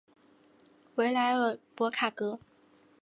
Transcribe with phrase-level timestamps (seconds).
[0.95, 2.39] 维莱尔博卡格。